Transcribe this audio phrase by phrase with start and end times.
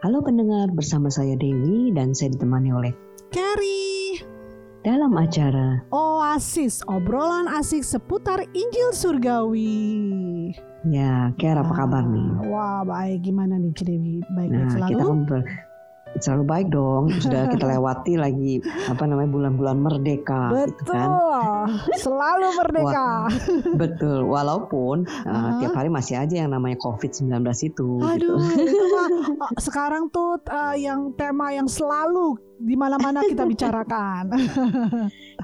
[0.00, 2.92] Halo pendengar, bersama saya Dewi dan saya ditemani oleh
[3.28, 4.24] Carrie.
[4.80, 10.56] dalam acara Oasis, obrolan asik seputar Injil Surgawi.
[10.88, 12.48] ya Care apa kabar nih?
[12.48, 13.28] Wah, baik.
[13.28, 14.24] Gimana nih, Cidewi?
[14.32, 14.88] Baik-baik Nah selalu?
[14.88, 15.48] kita ber-
[16.18, 17.14] selalu baik dong.
[17.22, 18.58] Sudah kita lewati lagi
[18.90, 20.94] apa namanya bulan-bulan merdeka, gitu Betul.
[20.94, 21.10] kan?
[21.94, 23.08] Selalu merdeka.
[23.78, 24.20] Betul.
[24.26, 25.50] Walaupun uh, Aha.
[25.62, 27.30] tiap hari masih aja yang namanya COVID-19
[27.62, 27.70] itu.
[27.70, 27.86] gitu.
[28.02, 29.08] Aduh, itu mah
[29.46, 34.24] oh, sekarang tuh uh, yang tema yang selalu di mana-mana kita bicarakan.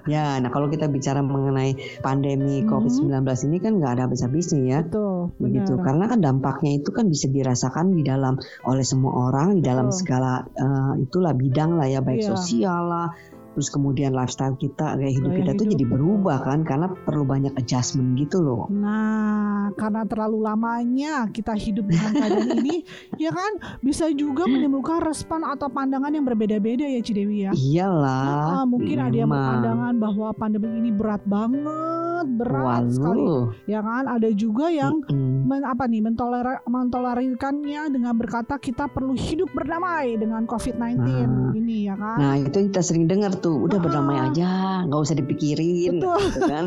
[0.06, 2.69] Ya, nah kalau kita bicara mengenai pandemi Mhm.
[2.70, 4.80] COVID-19 ini kan nggak ada habis-habisnya ya.
[4.87, 5.83] Betul, begitu benar.
[5.83, 9.98] karena kan dampaknya itu kan bisa dirasakan di dalam oleh semua orang di dalam Betul.
[9.98, 12.29] segala eh, itulah bidang lah ya baik Iya.
[12.37, 13.09] sosial lah
[13.56, 15.95] terus kemudian lifestyle kita gaya hidup Gaya kita tuh hidup, jadi betul.
[15.97, 22.12] berubah kan karena perlu banyak adjustment gitu loh Nah, karena terlalu lamanya kita hidup dengan
[22.12, 22.84] keadaan ini,
[23.19, 27.53] ya kan bisa juga menimbulkan respon atau pandangan yang berbeda-beda ya Cidewi ya.
[27.53, 29.41] iyalah Ah, mungkin ada yang memang.
[29.56, 33.44] berpandangan bahwa pandemi ini berat banget, berat sekali, Waduh.
[33.64, 34.05] ya kan?
[34.06, 35.25] Ada juga yang Mm-mm.
[35.47, 41.55] Men, apa nih mentoler mentolerirkannya dengan berkata kita perlu hidup berdamai dengan COVID-19 Nah.
[41.55, 42.16] ini ya kan?
[42.16, 43.83] Nah itu yang kita sering dengar tuh udah Ah.
[43.83, 44.48] berdamai aja
[44.83, 46.19] nggak usah dipikirin Betul.
[46.27, 46.64] gitu kan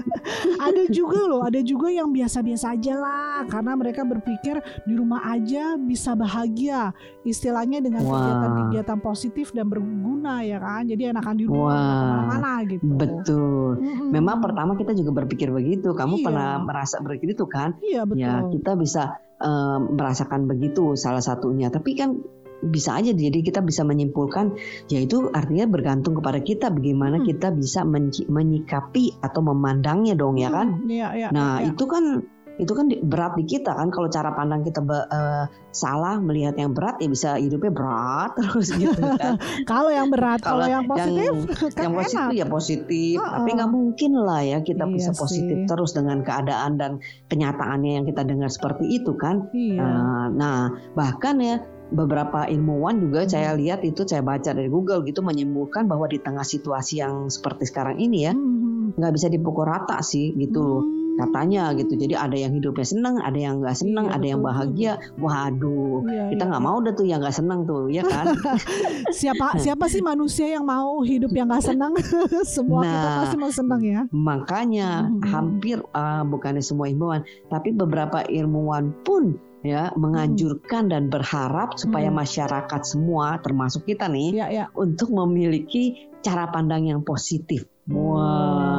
[0.66, 5.74] ada juga loh, ada juga yang biasa-biasa aja lah karena mereka berpikir di rumah aja
[5.76, 6.94] bisa bahagia.
[7.22, 10.84] Istilahnya dengan kegiatan-kegiatan positif dan berguna ya kan.
[10.84, 12.84] Jadi enakan di rumah ke mana-mana gitu.
[12.84, 14.10] betul Mm-mm.
[14.10, 16.24] memang pertama kita juga berpikir begitu kamu Iya.
[16.24, 18.22] pernah merasa begitu kan Iya betul.
[18.22, 19.02] Ya, kita bisa
[19.42, 21.66] eh, merasakan begitu salah satunya.
[21.66, 22.14] Tapi kan
[22.62, 24.54] bisa aja jadi kita bisa menyimpulkan
[24.86, 27.26] yaitu artinya bergantung kepada kita bagaimana Hmm.
[27.26, 30.78] kita bisa menci- menyikapi atau memandangnya dong ya kan.
[30.78, 31.74] Hmm, Iya, iya, Nah, iya.
[31.74, 32.22] itu kan
[32.56, 36.72] itu kan berat di kita kan kalau cara pandang kita be- eh, salah melihat yang
[36.72, 39.40] berat ya bisa hidupnya berat terus gitu kan.
[39.70, 41.32] kalau yang berat, kalau, yang positif
[41.76, 42.36] kan yang positif enak.
[42.36, 43.32] ya positif, Heeh.
[43.32, 45.68] tapi nggak mungkin lah ya kita Iya bisa positif sih.
[45.68, 46.92] terus dengan keadaan dan
[47.26, 49.48] kenyataannya yang kita dengar seperti itu kan.
[49.50, 49.80] Iya.
[49.80, 50.60] Nah, nah,
[50.92, 51.56] bahkan ya
[51.88, 53.30] beberapa ilmuwan juga Hmm.
[53.30, 57.68] saya lihat itu saya baca dari Google gitu menyimpulkan bahwa di tengah situasi yang seperti
[57.68, 61.01] sekarang ini ya Hmm, nggak bisa dipukul rata sih gitu loh hmm.
[61.18, 61.92] Katanya gitu.
[61.94, 64.92] Jadi ada yang hidupnya seneng, ada yang nggak seneng, Iya, ada yang bahagia.
[65.16, 66.68] Waduh, Iya, kita iya, nggak iya.
[66.70, 68.24] mau dah tuh yang nggak seneng tuh, ya kan?
[69.20, 71.92] Siapa siapa sih manusia yang mau hidup yang gak senang?
[72.56, 73.16] Semua kita Nah.
[73.22, 74.00] pasti mau senang ya.
[74.10, 75.22] Makanya Mhm.
[75.28, 82.18] hampir uh, bukannya semua ilmuwan, tapi beberapa ilmuwan pun ya menganjurkan dan berharap supaya Hmm.
[82.18, 84.64] masyarakat semua termasuk kita nih Iya, iya.
[84.74, 87.62] untuk memiliki cara pandang yang positif.
[87.86, 88.22] Wah,
[88.62, 88.71] ini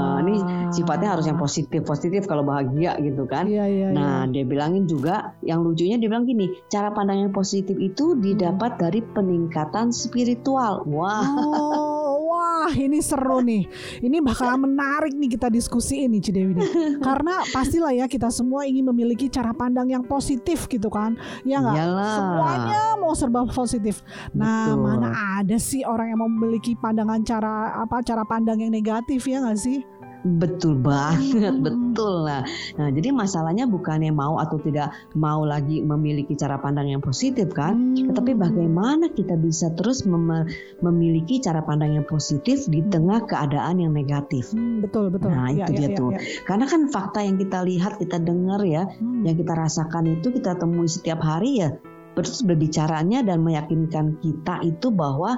[0.74, 3.46] sifatnya harus yang positif, positif kalau bahagia gitu kan.
[3.46, 7.78] Iya, iya, Nah, dia bilangin juga yang lucunya dia bilang gini, cara pandang yang positif
[7.78, 10.84] itu didapat dari peningkatan spiritual.
[10.90, 13.68] Wah, Oh, wah ini seru nih.
[14.02, 16.70] Ini bakalan menarik nih kita diskusi ini Cidewi nih.
[17.06, 21.18] Karena pastilah ya kita semua ingin memiliki cara pandang yang positif gitu kan.
[21.44, 21.76] Ya nggak?
[21.76, 22.16] Iyalah.
[22.18, 24.02] Semuanya mau serba positif.
[24.32, 24.84] Nah, Betul.
[24.84, 25.10] mana
[25.42, 29.60] ada sih orang yang mau memiliki pandangan cara apa cara pandang yang negatif ya nggak
[29.60, 29.84] sih?
[30.24, 31.64] Betul banget, Hmm.
[31.68, 32.48] betul lah.
[32.80, 37.92] Nah, jadi masalahnya bukannya mau atau tidak mau lagi memiliki cara pandang yang positif kan,
[37.92, 38.08] Hmm.
[38.08, 40.48] tetapi bagaimana kita bisa terus mem-
[40.80, 42.88] memiliki cara pandang yang positif di Hmm.
[42.88, 44.56] tengah keadaan yang negatif.
[44.56, 45.28] Hmm, betul betul.
[45.28, 46.10] Nah, Iya, itu iya, dia iya, tuh.
[46.16, 46.20] iya.
[46.48, 49.28] Karena kan fakta yang kita lihat, kita dengar ya, Hmm.
[49.28, 51.76] yang kita rasakan itu kita temui setiap hari ya,
[52.16, 55.36] terus berbicaranya dan meyakinkan kita itu bahwa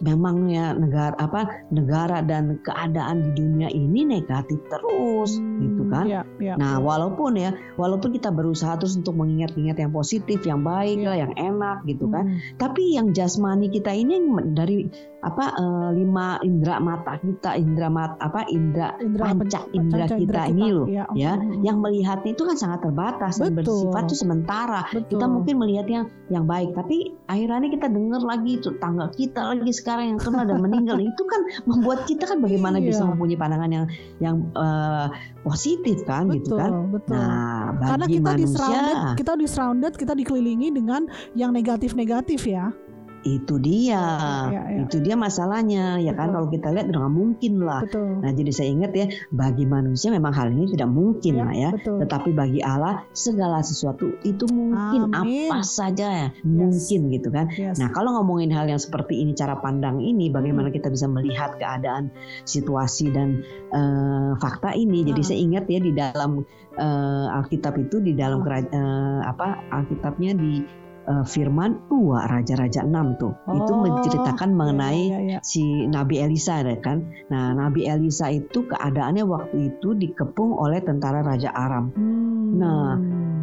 [0.00, 6.04] memang ya negara apa negara dan keadaan di dunia ini negatif terus Hmm, gitu kan.
[6.08, 6.54] iya, iya.
[6.56, 11.06] Nah, walaupun ya, walaupun kita berusaha terus untuk mengingat-ingat yang positif, yang baik Iya.
[11.06, 12.24] lah, yang enak gitu kan.
[12.32, 12.38] Hmm.
[12.56, 14.16] Tapi yang jasmani kita ini
[14.56, 14.88] dari
[15.20, 20.16] apa eh, lima indera mata kita, indera mat apa indera Indra panca pen- indera panca
[20.16, 23.92] kita ini loh, ya, ya, hmm, yang melihatnya itu kan sangat terbatas dan Betul.
[23.92, 24.80] bersifat tuh sementara.
[24.88, 25.04] betul.
[25.12, 30.14] Kita mungkin melihat yang yang baik, tapi akhirnya kita dengar lagi tangga kita lagi sekarang
[30.16, 30.98] yang kena dan meninggal.
[31.10, 32.86] itu kan membuat kita kan bagaimana Iya.
[32.92, 33.86] bisa mempunyai pandangan yang
[34.20, 35.06] yang eh,
[35.42, 36.70] positif kan gitu betul, kan.
[36.92, 37.16] betul.
[37.16, 41.02] Nah, Karena bagi kita di manusia surrounded, kita di surrounded, kita dikelilingi dengan
[41.34, 42.68] yang negatif-negatif ya.
[43.22, 44.00] Itu dia,
[44.48, 44.84] Ya, ya.
[44.84, 46.32] itu dia masalahnya ya kan.
[46.32, 46.34] Betul.
[46.40, 47.80] Kalau kita lihat nggak mungkin lah.
[47.84, 48.20] Betul.
[48.24, 51.70] Nah, jadi saya ingat ya, bagi manusia memang hal ini tidak mungkin Ya, lah ya.
[51.76, 51.96] betul.
[52.00, 55.52] Tetapi bagi Allah segala sesuatu itu mungkin Amin.
[55.52, 57.52] apa saja ya, mungkin gitu kan.
[57.52, 57.76] Yes.
[57.76, 60.76] Nah, kalau ngomongin hal yang seperti ini, cara pandang ini, bagaimana Hmm.
[60.76, 62.08] kita bisa melihat keadaan,
[62.44, 65.04] situasi dan eh, fakta ini.
[65.04, 65.26] Jadi Ah.
[65.26, 70.79] saya ingat ya di dalam eh, Alkitab itu, di dalam eh, apa Alkitabnya di
[71.10, 73.34] uh, firman 2 Raja-Raja 6 tuh.
[73.50, 75.38] Oh, itu menceritakan mengenai ya, ya, ya.
[75.42, 77.10] si Nabi Elisa ya kan.
[77.28, 81.90] Nah, Nabi Elisa itu keadaannya waktu itu dikepung oleh tentara Raja Aram.
[81.90, 82.48] Hmm.
[82.54, 82.88] Nah,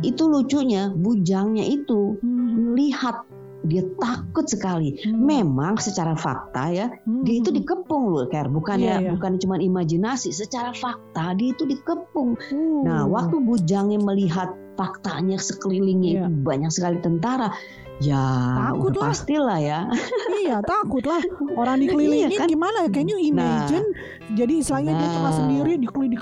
[0.02, 2.72] itu lucunya bujangnya itu hmm.
[2.72, 3.28] melihat
[3.66, 4.96] dia takut sekali.
[5.02, 5.28] Hmm.
[5.28, 7.26] Memang secara fakta ya, hmm.
[7.28, 8.48] dia itu dikepung loh, Ker.
[8.48, 9.12] Bukan yeah, ya, yeah.
[9.18, 10.32] bukan cuma imajinasi.
[10.32, 12.38] Secara fakta dia itu dikepung.
[12.38, 12.82] Hmm.
[12.86, 16.20] Nah, waktu bujangnya melihat faktanya sekelilingnya yeah.
[16.24, 17.50] itu banyak sekali tentara,
[17.98, 18.24] ya
[18.68, 19.10] takut lah.
[19.10, 19.80] pastilah ya.
[20.44, 21.22] iya, takut lah.
[21.58, 22.48] Orang dikelilingi iya, kan?
[22.50, 22.86] gimana?
[22.94, 23.86] Can you imagine?
[23.86, 25.36] Nah, jadi istilahnya nah, dia cuma nah.
[25.36, 26.20] sendiri dikelilingi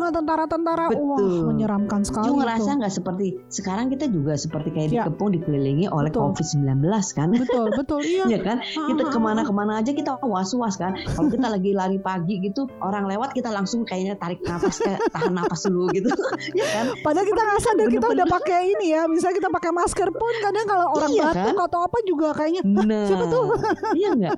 [0.00, 1.20] dengan tentara-tentara wah
[1.52, 2.32] menyeramkan sekali.
[2.32, 4.94] Cuma ngerasa nggak seperti sekarang kita juga seperti kayak ya.
[5.04, 7.28] dikepung dikelilingi oleh COVID-19 kan?
[7.36, 8.24] Betul betul iya.
[8.30, 8.64] ya kan?
[8.64, 10.96] Kita ke mana-kemana aja kita was-was kan.
[10.96, 15.36] Kalau kita lagi lari pagi gitu orang lewat kita langsung kayaknya tarik nafas kayak tahan
[15.36, 16.08] nafas dulu gitu.
[16.58, 16.84] ya kan?
[17.04, 19.04] Padahal kita nggak sadar kita udah pakai ini ya.
[19.04, 21.66] Misalnya kita pakai masker pun kadang kalau orang iya, batuk kan?
[21.70, 23.44] atau apa juga kayaknya nah, siapa tuh?
[24.00, 24.36] iya nggak?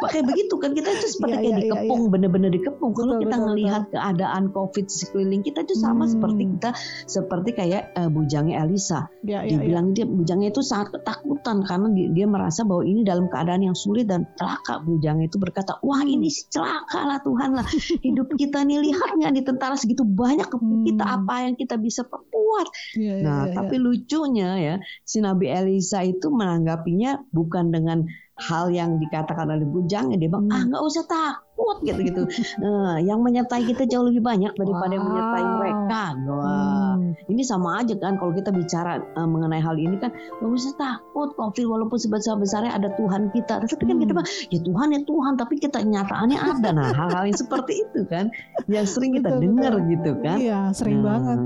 [0.00, 2.12] Pakai begitu kan kita itu seperti ya, kayak ya, dikepung ya, ya.
[2.12, 2.92] bener-bener dikepung.
[2.92, 3.94] Kalau kita betul, ngelihat betul.
[3.96, 6.12] keadaan COVID sekeliling kita itu sama hmm.
[6.16, 6.70] seperti kita
[7.06, 9.08] seperti kayak uh, bujangnya Elisa.
[9.24, 10.02] Ya, ya, Dibilang ya.
[10.02, 14.06] dia bujangnya itu sangat ketakutan karena dia, dia merasa bahwa ini dalam keadaan yang sulit
[14.10, 14.82] dan celaka.
[14.82, 16.14] Bujangnya itu berkata, wah hmm.
[16.18, 17.66] ini celaka lah Tuhan lah
[18.02, 20.84] hidup kita nih lihat nggak di tentara segitu banyak hmm.
[20.92, 22.66] kita apa yang kita bisa perbuat.
[22.98, 24.74] Ya, ya, nah tapi lucunya ya
[25.06, 30.60] si Nabi Elisa itu menanggapinya bukan dengan hal yang dikatakan oleh bujangnya dia bilang ah
[30.60, 30.68] hmm.
[30.68, 32.22] nggak usah takut gitu gitu
[32.60, 34.96] uh, yang menyertai kita jauh lebih banyak daripada wow.
[35.00, 37.32] yang menyertai mereka wah hmm.
[37.32, 41.32] ini sama aja kan kalau kita bicara uh, mengenai hal ini kan nggak usah takut
[41.32, 44.02] covid walaupun sebesar besarnya ada Tuhan kita tapi kan hmm.
[44.04, 48.04] kita bilang ya Tuhan ya Tuhan tapi kita nyataannya ada nah hal-hal yang seperti itu
[48.04, 48.28] kan
[48.68, 51.16] yang sering kita dengar gitu kan iya sering nah.
[51.16, 51.40] banget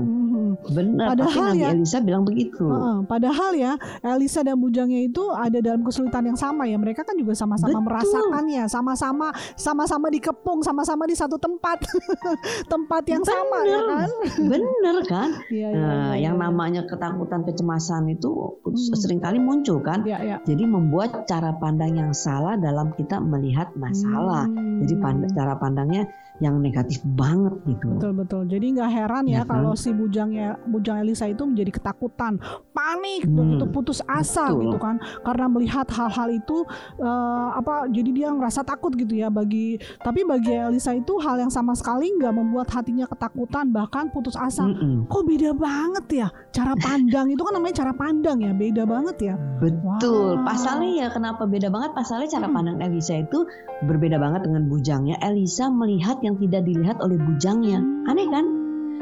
[0.69, 1.17] Benar.
[1.17, 2.65] Padahal ya, Elisa bilang begitu.
[2.69, 3.73] Uh, padahal ya,
[4.05, 6.77] Elisa dan bujangnya itu ada dalam kesulitan yang sama ya.
[6.77, 11.81] Mereka kan juga sama-sama merasakannya, sama-sama sama-sama dikepung, sama-sama di satu tempat,
[12.73, 13.33] tempat yang Bener.
[13.33, 14.09] sama ya kan.
[14.37, 15.29] Bener kan.
[15.49, 16.43] ya, ya, nah, ya, yang ya.
[16.45, 18.93] namanya ketakutan, kecemasan itu hmm.
[18.93, 20.05] sering kali muncul kan.
[20.05, 20.37] Ya, ya.
[20.45, 24.45] Jadi membuat cara pandang yang salah dalam kita melihat masalah.
[24.45, 24.81] Hmm.
[24.85, 26.05] Jadi pand cara pandangnya
[26.41, 27.87] yang negatif banget gitu.
[28.01, 28.41] Betul betul.
[28.49, 29.79] Jadi nggak heran ya, ya kalau kan?
[29.79, 32.41] si bujangnya bujang Elisa itu menjadi ketakutan,
[32.73, 34.65] panik, hmm, itu putus asa betul.
[34.65, 36.65] gitu kan, karena melihat hal-hal itu
[36.97, 37.85] uh, apa?
[37.93, 39.77] Jadi dia ngerasa takut gitu ya bagi.
[40.01, 44.65] Tapi bagi Elisa itu hal yang sama sekali nggak membuat hatinya ketakutan bahkan putus asa.
[44.65, 44.95] Mm -mm.
[45.05, 49.35] Kok beda banget ya cara pandang itu kan namanya cara pandang ya beda banget ya.
[49.61, 50.41] Betul.
[50.41, 50.45] Wow.
[50.49, 51.93] Pasalnya ya kenapa beda banget?
[51.93, 53.45] Pasalnya cara pandang Elisa itu
[53.85, 55.21] berbeda banget dengan bujangnya.
[55.21, 57.83] Elisa melihat yang yang tidak dilihat oleh bujangnya.
[58.07, 58.45] Aneh kan?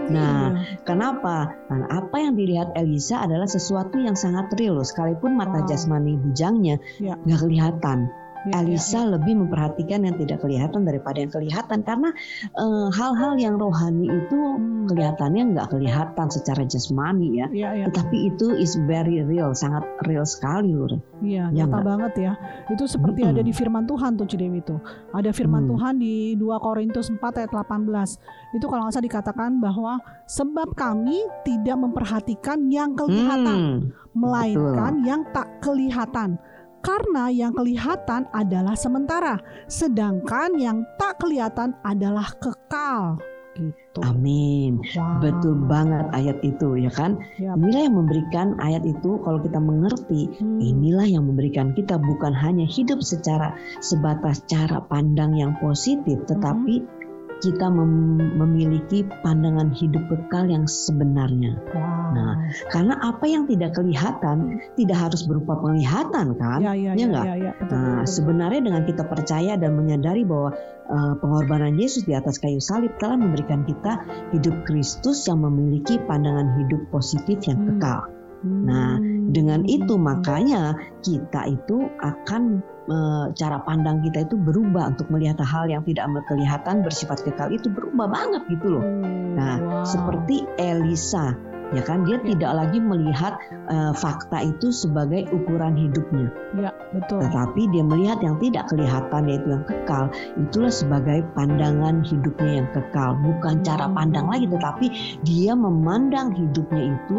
[0.07, 0.79] Nah, iya.
[0.87, 1.51] kenapa?
[1.67, 7.19] Nah, apa yang dilihat Elisa adalah sesuatu yang sangat real, sekalipun mata jasmani bujangnya ya.
[7.19, 7.43] nggak ya.
[7.43, 7.99] kelihatan.
[8.47, 9.11] Ya, Elisa ya, ya.
[9.19, 12.09] lebih memperhatikan yang tidak kelihatan daripada yang kelihatan karena
[12.55, 14.87] eh, hal-hal uh, yang rohani itu hmm.
[14.87, 20.23] kelihatannya nggak kelihatan secara jasmani ya, ya, ya, tetapi itu is very real, sangat real
[20.23, 20.87] sekali loh.
[21.19, 22.33] Iya, ya, nyata banget ya.
[22.71, 23.31] Itu seperti hmm.
[23.35, 24.79] ada di firman Tuhan tuh Cidewi itu.
[25.11, 25.71] Ada firman hmm.
[25.75, 28.55] Tuhan di 2 Korintus 4 ayat 18.
[28.55, 29.99] Itu kalau nggak salah dikatakan bahwa
[30.31, 33.77] sebab kami tidak memperhatikan yang kelihatan, hmm.
[34.15, 35.07] melainkan Betul.
[35.11, 36.39] yang tak kelihatan
[36.79, 43.19] karena yang kelihatan adalah sementara, sedangkan yang tak kelihatan adalah kekal.
[43.59, 43.99] Gitu.
[44.07, 44.79] Amin.
[44.95, 45.19] Wow.
[45.19, 47.19] Betul banget ayat itu ya kan.
[47.41, 47.59] Yep.
[47.59, 50.63] Inilah yang memberikan ayat itu kalau kita mengerti, hmm.
[50.63, 53.51] inilah yang memberikan kita bukan hanya hidup secara
[53.83, 56.98] sebatas cara pandang yang positif, tetapi hmm
[57.39, 61.55] kita mem memiliki pandangan hidup bekal yang sebenarnya.
[61.71, 61.99] Wow.
[62.09, 62.33] Nah,
[62.73, 66.59] karena apa yang tidak kelihatan tidak harus berupa penglihatan kan?
[66.59, 70.23] Ya, ya, ya, ya, ya, ya betul, nah, betul, sebenarnya dengan kita percaya dan menyadari
[70.25, 70.51] bahwa
[70.89, 74.03] uh, pengorbanan Yesus di atas kayu salib telah memberikan kita
[74.35, 77.67] hidup Kristus yang memiliki pandangan hidup positif yang hmm.
[77.77, 78.01] kekal.
[78.39, 78.63] Hmm.
[78.63, 78.91] Nah,
[79.29, 82.63] dengan itu makanya kita itu akan
[83.37, 88.09] cara pandang kita itu berubah untuk melihat hal yang tidak kelihatan bersifat kekal itu berubah
[88.09, 88.83] banget gitu loh.
[88.83, 89.85] Hmm, nah, wow.
[89.85, 91.37] seperti Elisa
[91.69, 92.33] ya kan dia ya.
[92.33, 93.37] tidak lagi melihat
[93.69, 96.33] uh, fakta itu sebagai ukuran hidupnya.
[96.57, 97.21] Ya, betul.
[97.21, 103.13] Tetapi dia melihat yang tidak kelihatan yaitu yang kekal, itulah sebagai pandangan hidupnya yang kekal,
[103.21, 103.95] bukan cara hmm.
[103.95, 104.87] pandang lagi tetapi
[105.21, 107.17] dia memandang hidupnya itu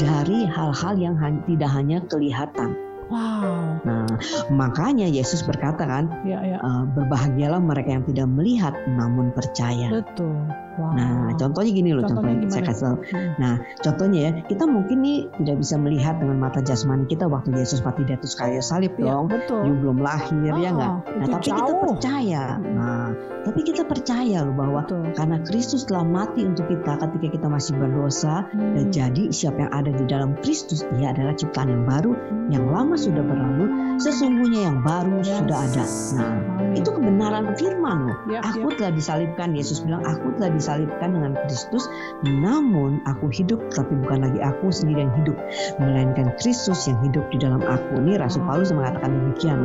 [0.00, 2.89] dari hal-hal yang tidak hanya kelihatan.
[3.10, 3.82] Wow.
[3.82, 4.06] Nah,
[4.54, 6.58] makanya Yesus berkata kan, ya, ya.
[6.62, 9.90] Uh, berbahagialah mereka yang tidak melihat namun percaya.
[9.90, 10.46] Betul.
[10.80, 10.96] Wow.
[10.96, 12.96] Nah, contohnya gini loh, contohnya, contohnya saya kasih tahu.
[13.12, 13.30] Hmm.
[13.36, 17.84] Nah, contohnya ya, kita mungkin nih tidak bisa melihat dengan mata jasmani kita waktu Yesus
[17.84, 19.28] mati di atas kayu salib ya, dong.
[19.28, 19.68] Betul.
[19.68, 20.94] You belum lahir oh, ya nggak?
[21.20, 21.58] Nah, tapi jauh.
[21.60, 22.44] kita percaya.
[22.56, 22.72] Hmm.
[22.80, 23.06] Nah,
[23.44, 25.04] tapi kita percaya loh bahwa betul.
[25.16, 28.72] karena Kristus telah mati untuk kita ketika kita masih berdosa hmm.
[28.76, 32.48] dan jadi siapa yang ada di dalam Kristus ia adalah ciptaan yang baru, hmm.
[32.48, 35.28] yang lama sudah berlalu, sesungguhnya yang baru yes.
[35.44, 35.84] sudah ada.
[36.16, 36.34] Nah,
[36.76, 38.18] itu kebenaran firman loh.
[38.30, 38.76] Yep, aku yep.
[38.78, 39.48] telah disalibkan.
[39.50, 41.90] Yesus bilang aku telah disalibkan dengan Kristus,
[42.22, 45.36] namun aku hidup tapi bukan lagi aku sendiri yang hidup,
[45.82, 47.98] melainkan Kristus yang hidup di dalam aku.
[48.04, 49.60] Ini Rasul Paulus mengatakan demikian.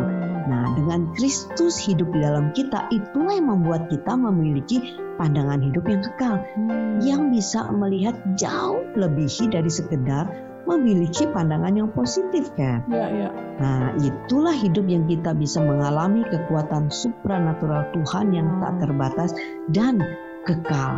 [0.45, 6.01] Nah, dengan Kristus hidup di dalam kita, itulah yang membuat kita memiliki pandangan hidup yang
[6.05, 7.01] kekal, hmm.
[7.01, 10.29] yang bisa melihat jauh lebihi dari sekedar
[10.65, 12.81] memiliki pandangan yang positif kan.
[12.89, 13.29] Ya, ya.
[13.61, 18.81] Nah itulah hidup yang kita bisa mengalami kekuatan supranatural Tuhan yang tak hmm.
[18.81, 19.31] terbatas
[19.71, 20.01] dan
[20.45, 20.93] kekal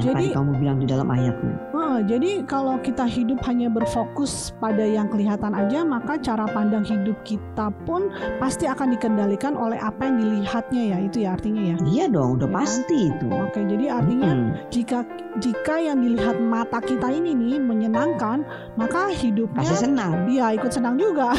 [0.00, 1.54] yang jadi, tadi kamu bilang di dalam ayatnya.
[1.92, 7.20] Uh, jadi kalau kita hidup hanya berfokus pada yang kelihatan aja, maka cara pandang hidup
[7.20, 8.08] kita pun
[8.40, 11.76] pasti akan dikendalikan oleh apa yang dilihatnya ya, itu ya artinya ya.
[11.84, 12.56] Iya dong, udah ya.
[12.56, 13.28] pasti itu.
[13.28, 14.72] Oke, jadi artinya hmm.
[14.72, 15.04] jika
[15.36, 18.40] jika yang dilihat mata kita ini nih menyenangkan,
[18.80, 20.32] maka hidupnya pasti senang.
[20.32, 21.36] Iya, ikut senang juga.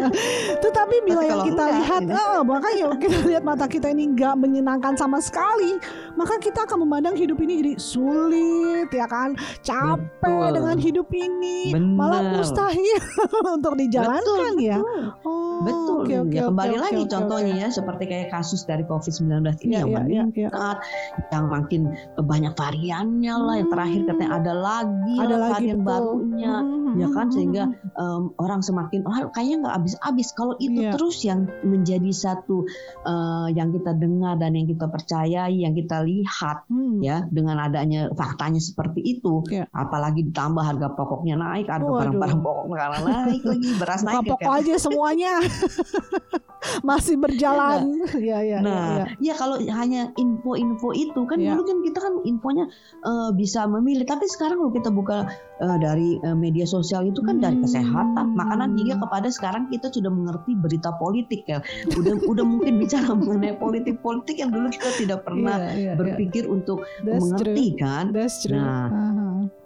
[0.64, 4.36] Tetapi bila yang kita enggak, lihat, oh, maka ya kita lihat mata kita ini nggak
[4.36, 5.80] menyenangkan sama sekali,
[6.12, 9.32] maka kita akan memandang hidup ini jadi sulit ya kan
[9.64, 10.46] capek betul.
[10.54, 11.94] dengan hidup ini Bener.
[11.96, 13.00] malah mustahil
[13.56, 15.04] untuk dijalankan betul, ya betul.
[15.24, 17.62] Oh, betul okay, okay, ya kembali okay, lagi okay, contohnya okay.
[17.62, 21.28] ya seperti kayak kasus dari COVID-19 ini yeah, yang yeah, meningkat yeah, yeah.
[21.30, 21.82] yang makin
[22.18, 24.08] banyak variannya lah yang terakhir hmm.
[24.10, 25.86] katanya ada lagi ada lagi varian betul.
[25.86, 26.94] barunya hmm.
[26.98, 27.64] ya kan sehingga
[28.00, 30.92] um, orang semakin oh kayaknya nggak habis-habis kalau itu yeah.
[30.96, 32.66] terus yang menjadi satu
[33.06, 37.04] uh, yang kita dengar dan yang kita percayai yang kita lihat hmm.
[37.04, 39.66] ya dengan ada adanya faktanya seperti itu, ya.
[39.74, 44.30] apalagi ditambah harga pokoknya naik, harga barang-barang pokok karena naik lagi, beras Buka naik.
[44.30, 44.58] pokok kan.
[44.62, 45.32] aja semuanya
[46.88, 48.00] masih berjalan.
[48.16, 49.32] Ya, ya, nah, ya, ya.
[49.32, 51.52] ya kalau hanya info-info itu kan ya.
[51.52, 52.64] dulu kan kita kan infonya
[53.04, 55.28] uh, bisa memilih, tapi sekarang kalau kita buka
[55.60, 57.44] uh, dari uh, media sosial itu kan hmm.
[57.44, 61.60] dari kesehatan, makanan hingga kepada sekarang kita sudah mengerti berita politik ya.
[61.94, 66.54] Udah udah mungkin bicara mengenai politik-politik yang dulu kita tidak pernah yeah, yeah, berpikir yeah.
[66.54, 67.80] untuk That's mengerti true.
[67.80, 68.04] kan.
[68.10, 68.56] That's true.
[68.56, 69.13] Nah, uh-huh.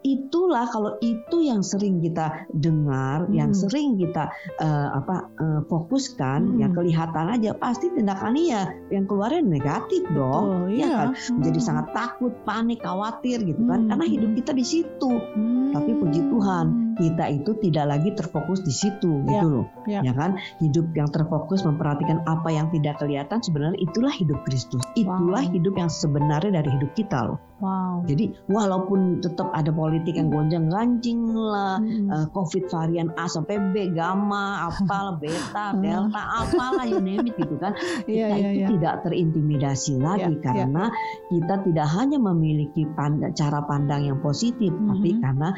[0.03, 3.35] Itulah kalau itu yang sering kita dengar, hmm.
[3.35, 4.31] yang sering kita
[4.63, 6.59] uh, apa uh, fokuskan, hmm.
[6.63, 10.89] yang kelihatan aja pasti tindakannya ya yang keluarnya negatif dong, oh, ya iya.
[10.95, 11.09] kan.
[11.39, 11.69] Menjadi hmm.
[11.69, 13.89] sangat takut, panik, khawatir gitu kan, hmm.
[13.93, 15.13] karena hidup kita di situ.
[15.13, 15.75] Hmm.
[15.77, 20.01] Tapi puji Tuhan kita itu tidak lagi terfokus di situ ya, gitu loh ya.
[20.03, 25.45] ya kan hidup yang terfokus memperhatikan apa yang tidak kelihatan sebenarnya itulah hidup Kristus itulah
[25.47, 25.55] wow.
[25.55, 28.07] hidup yang sebenarnya dari hidup kita loh Wow.
[28.07, 32.07] Jadi walaupun tetap ada politik yang gonjang ganjing lah, hmm.
[32.07, 37.59] uh, COVID varian A sampai B, gamma, apal, beta, delta, apalah you name it gitu
[37.59, 37.75] kan,
[38.07, 38.71] iya, kita yeah, yeah, itu yeah.
[38.79, 41.27] tidak terintimidasi lagi yeah, karena yeah.
[41.35, 44.91] kita tidak hanya memiliki pand cara pandang yang positif, mm -hmm.
[44.95, 45.49] tapi karena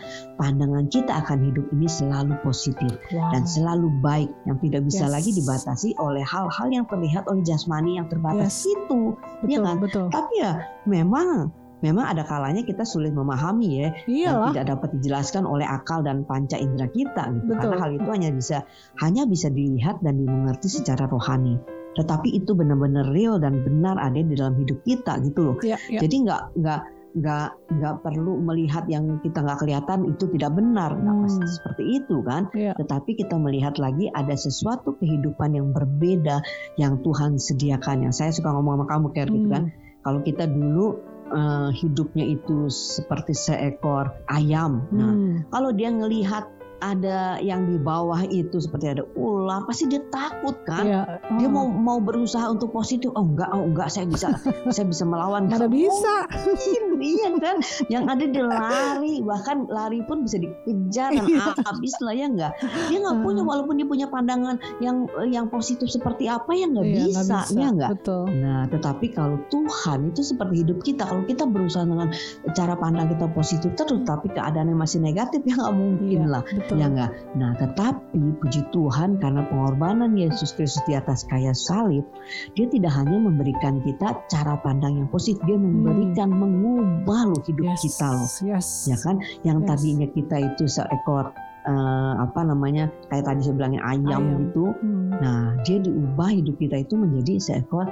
[0.41, 3.31] pandangan kita akan hidup ini selalu positif wow.
[3.31, 5.13] dan selalu baik, yang tidak bisa yes.
[5.15, 8.75] lagi dibatasi oleh hal-hal yang terlihat oleh jasmani yang terbatas yes.
[8.75, 9.77] itu, ya betul, ya kan?
[9.79, 10.07] Betul.
[10.11, 10.53] Tapi ya
[10.91, 14.53] memang memang ada kalanya kita sulit memahami ya Iyalah.
[14.53, 17.61] dan tidak dapat dijelaskan oleh akal dan panca indera kita gitu Betul.
[17.65, 18.59] karena hal itu hanya bisa
[19.01, 21.57] hanya bisa dilihat dan dimengerti secara rohani
[21.99, 26.05] tetapi itu benar-benar real dan benar ada di dalam hidup kita gitu loh ya, ya.
[26.05, 26.81] jadi nggak nggak
[27.11, 31.25] nggak nggak perlu melihat yang kita nggak kelihatan itu tidak benar nggak hmm.
[31.27, 32.73] pasti seperti itu kan ya.
[32.79, 36.39] tetapi kita melihat lagi ada sesuatu kehidupan yang berbeda
[36.79, 39.35] yang Tuhan sediakan yang saya suka ngomong sama kamu kayak hmm.
[39.35, 39.65] gitu kan
[40.01, 40.87] kalau kita dulu
[41.33, 44.89] uh, hidupnya itu seperti seekor ayam.
[44.91, 45.53] Nah, hmm.
[45.53, 46.49] kalau dia ngelihat
[46.81, 51.03] ada yang di bawah itu seperti ada ular pasti dia takut kan ya.
[51.29, 51.37] oh.
[51.37, 54.33] dia mau mau berusaha untuk positif oh enggak oh enggak saya bisa
[54.75, 56.27] saya bisa melawan mana bisa
[57.01, 57.57] iya kan
[57.93, 61.53] yang ada dia lari bahkan lari pun bisa dikejar dan iya.
[61.69, 62.53] habis lah ya enggak
[62.89, 63.25] dia nggak hmm.
[63.25, 67.57] punya walaupun dia punya pandangan yang yang positif seperti apa ya nggak iya, bisa, bisa
[67.57, 68.25] ya enggak Betul.
[68.41, 72.09] nah tetapi kalau Tuhan itu seperti hidup kita kalau kita berusaha dengan
[72.57, 76.70] cara pandang kita positif terus tapi keadaannya masih negatif ya nggak mungkin iya, lah betul
[76.71, 76.83] Betul.
[76.83, 77.11] ya enggak.
[77.35, 82.07] Nah, tetapi puji Tuhan karena pengorbanan Yesus Kristus di atas kayu salib,
[82.55, 86.39] dia tidak hanya memberikan kita cara pandang yang positif, dia memberikan hmm.
[86.39, 87.83] mengubah loh hidup yes.
[87.83, 88.31] kita loh.
[88.47, 88.69] Yes.
[88.87, 89.17] Ya kan?
[89.43, 89.69] Yang yes.
[89.69, 91.25] tadinya kita itu seekor
[91.67, 94.39] uh, apa namanya kayak tadi saya bilangnya ayam, ayam.
[94.47, 94.65] gitu.
[94.79, 95.11] Hmm.
[95.19, 97.91] Nah, dia diubah hidup kita itu menjadi seekor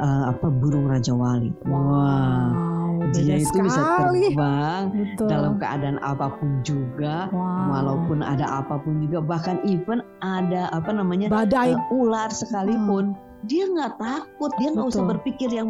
[0.00, 1.52] uh, apa burung raja wali.
[1.68, 1.76] Wow.
[1.76, 5.28] wow dia itu bisa terbang Betul.
[5.28, 7.70] dalam keadaan apa pun juga, Wow.
[7.70, 13.68] walaupun ada apa pun juga, bahkan even ada apa namanya badai uh, ular sekalipun, dia
[13.68, 15.68] nggak takut, dia nggak usah berpikir yang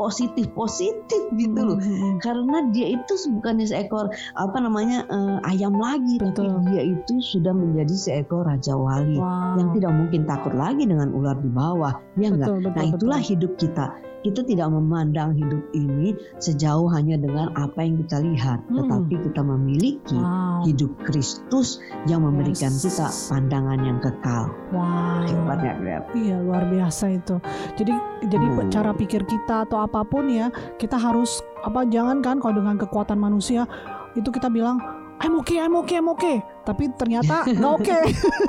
[0.00, 1.76] positif positif gitu loh.
[1.76, 6.56] Hmm, Karena dia itu bukannya seekor apa namanya eh, ayam lagi, Betul.
[6.56, 9.60] tapi dia itu sudah menjadi seekor raja wali Wow.
[9.60, 13.28] yang tidak mungkin takut lagi dengan ular di bawah, ya betul, Nah itulah betul.
[13.34, 13.86] hidup kita.
[14.28, 18.84] Kita tidak memandang hidup ini sejauh hanya dengan apa yang kita lihat, Hmm.
[18.84, 20.68] tetapi kita memiliki Wow.
[20.68, 22.84] hidup Kristus yang memberikan Yes.
[22.84, 24.52] kita pandangan yang kekal.
[24.68, 25.24] Wow.
[25.24, 26.02] Hebatnya, Grab.
[26.12, 27.40] Iya luar biasa itu.
[27.74, 27.92] Jadi
[28.28, 28.68] jadi Hmm.
[28.68, 33.16] cara pikir kita atau apa pun ya kita harus apa jangan kan kalau dengan kekuatan
[33.16, 33.64] manusia
[34.12, 34.76] itu kita bilang
[35.18, 36.38] I'm okay, I'm okay, I'm okay.
[36.68, 37.98] Tapi ternyata nggak oke.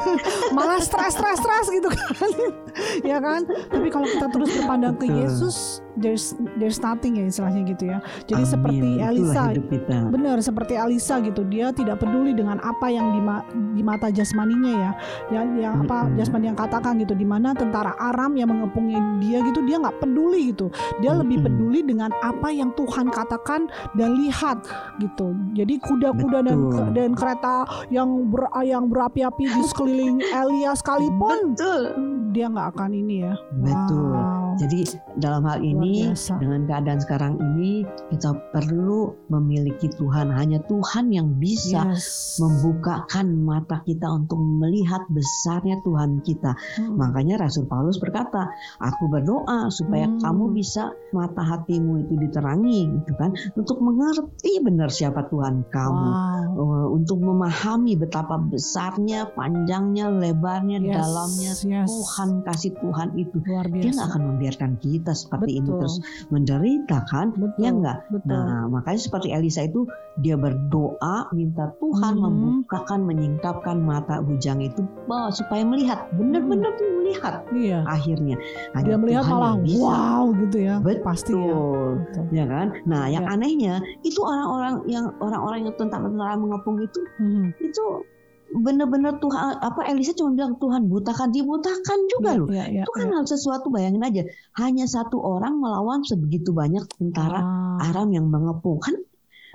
[0.59, 2.27] Malah stres, stres, stres gitu kan.
[3.15, 3.47] ya kan?
[3.47, 5.07] Tapi kalau kita terus berpandang ke.
[5.09, 8.03] Yesus, there's there's nothing ya istilahnya gitu ya.
[8.27, 8.51] Jadi Amin.
[8.51, 9.43] seperti Elisa.
[10.11, 11.47] Benar, seperti Alisa gitu.
[11.47, 13.45] Dia tidak peduli dengan apa yang di, ma-
[13.75, 14.91] di mata jasmaninya ya.
[15.39, 16.17] Yang yang apa Mm-mm.
[16.19, 20.51] jasmani yang katakan gitu di mana tentara Aram yang mengepungi dia gitu dia nggak peduli
[20.51, 20.67] gitu.
[20.99, 21.47] Dia lebih Mm-mm.
[21.47, 24.63] peduli dengan apa yang Tuhan katakan dan lihat
[24.99, 25.35] gitu.
[25.55, 26.59] Jadi kuda-kuda dan
[26.95, 31.81] dan kereta yang ber, yang berapi-api di sekeliling Elia sekalipun Betul.
[32.33, 33.33] dia nggak akan ini ya.
[33.53, 34.13] Betul.
[34.15, 34.38] Wow.
[34.59, 34.83] Jadi
[35.15, 40.35] dalam hal ini dengan keadaan sekarang ini kita perlu memiliki Tuhan.
[40.35, 42.35] Hanya Tuhan yang bisa Yes.
[42.43, 46.59] membukakan mata kita untuk melihat besarnya Tuhan kita.
[46.75, 46.99] Hmm.
[46.99, 48.51] Makanya Rasul Paulus berkata,
[48.83, 50.19] "Aku berdoa supaya Hmm.
[50.19, 56.51] kamu bisa mata hatimu itu diterangi, gitu kan, untuk mengerti benar siapa Tuhan kamu." Wow.
[56.59, 61.87] Uh, untuk memahami betapa besarnya, panjangnya, lebarnya, Yes, dalamnya yes.
[61.87, 63.37] Tuhan kasih Tuhan itu.
[63.39, 63.87] luar biasa.
[63.87, 65.79] Dia akan membiarkan kita seperti ini Betul.
[65.83, 65.95] terus
[66.29, 67.35] menderita kan?
[67.35, 67.61] Betul.
[67.61, 67.97] Ya enggak?
[68.09, 68.29] Betul.
[68.31, 69.85] Nah, makanya seperti Elisa itu
[70.17, 72.23] dia berdoa minta Tuhan Mhm.
[72.23, 77.83] membukakan menyingkapkan mata bujang itu bahwa supaya melihat benar-benar tuh melihat iya.
[77.85, 78.35] akhirnya.
[78.73, 79.79] Hanya Dia melihat Tuhan malah bisa.
[79.81, 80.75] wow gitu ya.
[80.79, 81.03] Betul.
[81.03, 81.55] Pasti ya.
[81.95, 82.23] Betul.
[82.31, 82.67] Ya kan?
[82.85, 83.33] Nah, yang Ya.
[83.33, 87.53] anehnya itu orang-orang yang orang-orang yang tentara-tentara mengepung itu Mhm.
[87.59, 87.85] itu
[88.53, 92.47] benar-benar Tuhan apa Elisa cuma bilang Tuhan butakan dibutakan juga loh.
[92.49, 93.15] Iya, iya, Itu kan iya.
[93.15, 94.21] hal sesuatu bayangin aja
[94.57, 98.95] hanya satu orang melawan sebegitu banyak tentara Ah, Aram yang mengepung kan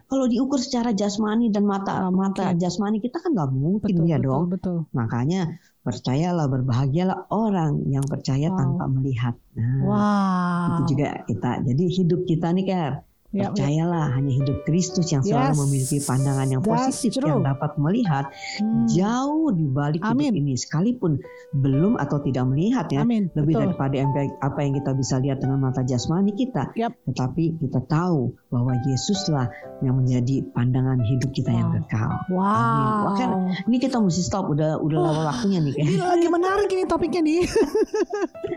[0.05, 2.61] kalau diukur secara jasmani dan mata mata mungkin.
[2.61, 4.77] jasmani kita kan nggak mungkin betul, ya betul, dong betul.
[4.93, 5.41] makanya
[5.81, 8.59] percayalah berbahagialah orang yang percaya Wow.
[8.61, 10.67] tanpa melihat nah Wow.
[10.71, 12.93] itu juga kita jadi hidup kita nih Ker
[13.35, 13.47] Ya, ya.
[13.51, 17.27] percayalah hanya hidup Kristus yang selalu Yes, memiliki pandangan yang that's positif true.
[17.29, 18.87] yang dapat melihat Hmm.
[18.87, 20.33] jauh di balik hidup Amin.
[20.37, 21.19] ini sekalipun
[21.53, 23.27] belum atau tidak melihat ya Amin.
[23.33, 23.63] lebih betul.
[23.67, 26.95] daripada yang- apa yang kita bisa lihat dengan mata jasmani kita Yap.
[27.05, 31.77] tetapi kita tahu bahwa Yesuslah yang menjadi pandangan hidup kita yang Wow.
[31.83, 33.03] kekal Wow.
[33.03, 33.29] Wah, kan
[33.65, 37.21] ini kita mesti stop udah udah lama waktunya nih Ini kayak lagi menarik ini topiknya
[37.21, 37.41] nih.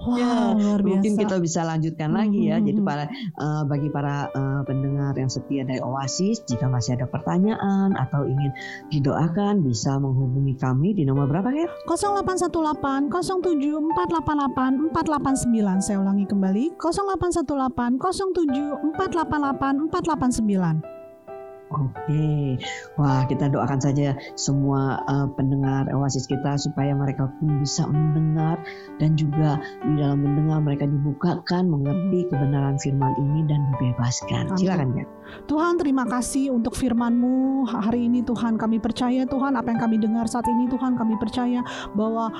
[0.00, 0.88] wow, Ya, luar biasa.
[0.88, 2.86] mungkin kita bisa lanjutkan lagi ya Mhm, jadi mhm.
[2.86, 3.04] para
[3.62, 8.52] eh, bagi para eh, pendengar yang setia dari Oasis jika masih ada pertanyaan atau ingin
[8.92, 17.98] didoakan bisa menghubungi kami di nomor berapa ya 0818 07488 489 saya ulangi kembali 0818
[17.98, 20.95] 07488 489
[21.66, 22.62] Oke,
[22.94, 28.62] wah kita doakan saja semua eh, pendengar Oasis kita supaya mereka pun bisa mendengar
[29.02, 34.54] dan juga di dalam mendengar mereka dibukakan mengerti kebenaran firman ini dan dibebaskan.
[34.54, 34.58] Amin.
[34.62, 35.04] Silakan ya.
[35.50, 40.30] Tuhan terima kasih untuk firman-Mu hari ini Tuhan kami percaya Tuhan apa yang kami dengar
[40.30, 41.66] saat ini Tuhan kami percaya
[41.98, 42.30] bahwa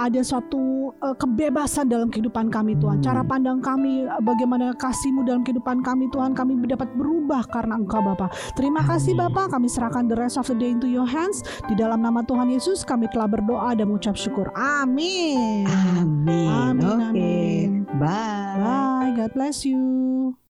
[0.00, 3.04] ada suatu eh, kebebasan dalam kehidupan kami Tuhan Hmm.
[3.04, 8.00] cara pandang kami eh, bagaimana kasih-Mu dalam kehidupan kami Tuhan kami dapat berubah karena Engkau
[8.00, 9.28] Bapa terima kasih Amin.
[9.30, 12.48] Bapa kami serahkan the rest of the day into your hands di dalam nama Tuhan
[12.48, 16.48] Yesus kami telah berdoa dan mengucap syukur amin Amin.
[16.48, 17.04] Amin, Oke.
[17.04, 17.70] amin.
[18.00, 18.56] Bye.
[18.58, 20.32] bye God bless you